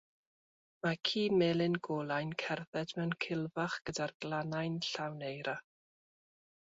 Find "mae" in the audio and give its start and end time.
0.85-0.97